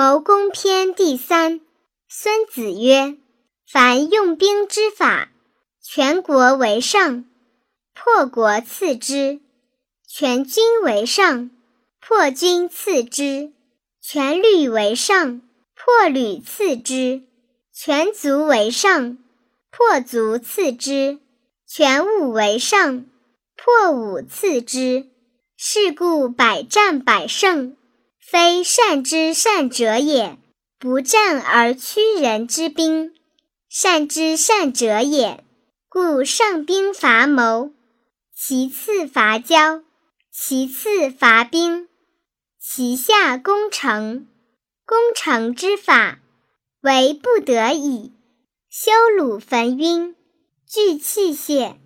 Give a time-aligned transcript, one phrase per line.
[0.00, 1.60] 谋攻篇第三。
[2.08, 3.18] 孙子曰
[3.70, 5.30] ：“凡用兵之法，
[5.82, 7.26] 全国为上，
[7.92, 9.40] 破国次之；
[10.08, 11.50] 全军为上，
[12.00, 13.52] 破军次之；
[14.00, 15.42] 全旅为上，
[15.74, 17.24] 破旅次之；
[17.70, 19.18] 全族为上，
[19.70, 21.18] 破族次之；
[21.66, 23.04] 全武为上，
[23.54, 25.10] 破武次之。
[25.58, 27.76] 是故百战百胜，
[28.30, 30.38] 非善之善者也。”
[30.78, 33.12] 不战而屈人之兵，
[33.68, 35.44] 善之善者也。
[35.90, 37.72] 故上兵伐谋，
[38.34, 39.82] 其次伐交，
[40.32, 41.86] 其次伐兵，
[42.58, 44.26] 其下攻城。
[44.86, 46.20] 攻城之法，
[46.80, 48.14] 为不得已，
[48.70, 50.16] 修鲁焚晕，
[50.66, 51.76] 聚器械，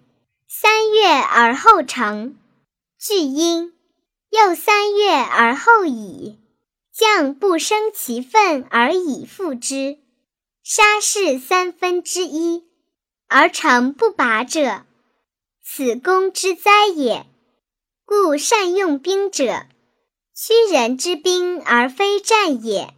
[0.48, 2.36] 三月而后成。
[3.00, 3.73] 聚阴，
[4.34, 6.40] 又三月而后已。
[6.92, 9.98] 将不生其愤而以复之，
[10.62, 12.62] 杀士三分之一，
[13.26, 14.82] 而成不拔者，
[15.60, 17.26] 此攻之灾也。
[18.06, 19.66] 故善用兵者，
[20.36, 22.94] 屈人之兵而非战也，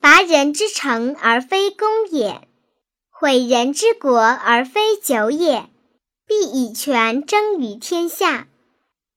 [0.00, 2.48] 拔人之城而非攻也，
[3.10, 5.68] 毁人之国而非久也。
[6.26, 8.48] 必以权争于天下，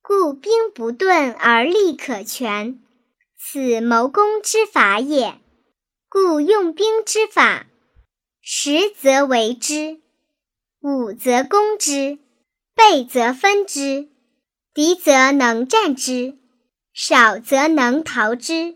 [0.06, 2.78] 故兵不顿而利可全。
[3.40, 5.40] 此谋攻之法也，
[6.10, 7.68] 故用兵之法，
[8.42, 10.02] 实则为之，
[10.82, 12.20] 武则攻之，
[12.76, 14.10] 备则分之，
[14.74, 16.38] 敌则能战之，
[16.94, 18.76] 少则能逃之，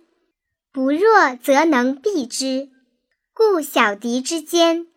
[0.71, 2.69] 不弱则能避之。
[3.33, 4.87] 故小敌之坚，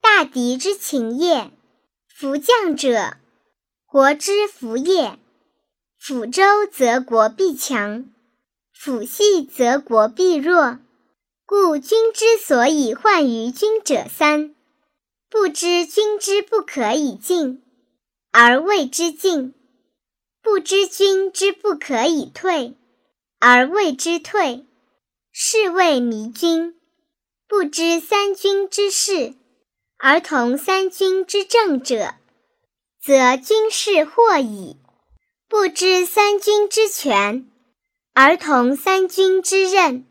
[0.00, 1.50] 大敌之情也。
[2.06, 3.16] 夫将者，
[3.86, 5.18] 国之福也。
[5.98, 8.08] 辅周则国必强。
[8.72, 10.78] 辅系则国必弱，
[11.44, 14.54] 故君之所以患于君者三：
[15.28, 17.62] 不知君之不可以进，
[18.30, 19.52] 而谓之进；
[20.40, 22.76] 不知君之不可以退，
[23.40, 24.64] 而谓之退，
[25.32, 26.74] 是谓迷君；
[27.48, 29.34] 不知三军之事，
[29.98, 32.14] 而同三军之政者，
[33.02, 34.76] 则军事惑矣；
[35.48, 37.48] 不知三军之权。
[38.12, 40.04] 而同三军之任，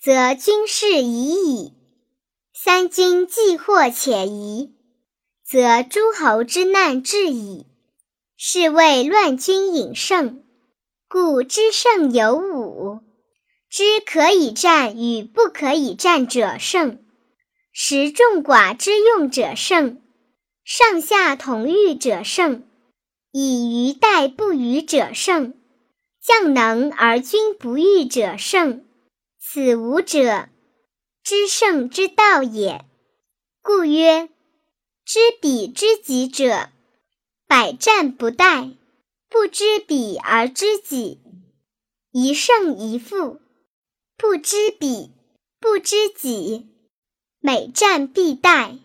[0.00, 1.72] 则军事已矣。
[2.54, 4.74] 三军既惑且疑，
[5.44, 7.66] 则诸侯之难至矣。
[8.36, 10.44] 是谓乱军引胜。
[11.08, 13.00] 故知胜有五：
[13.68, 16.98] 知可以战与不可以战者胜；
[17.72, 19.96] 识众寡之用者胜；
[20.64, 22.62] 上下同欲者胜；
[23.32, 25.54] 以愚待不愚者胜。
[26.22, 28.84] 将能而君不欲者胜，
[29.40, 30.50] 此五者，
[31.24, 32.84] 知胜之道也。
[33.62, 34.28] 故曰：
[35.06, 36.68] 知彼知己者，
[37.46, 38.76] 百战不殆；
[39.30, 41.20] 不知彼而知己，
[42.12, 43.40] 一胜一负；
[44.18, 45.10] 不知彼，
[45.58, 46.68] 不知己，
[47.40, 48.78] 每战必殆。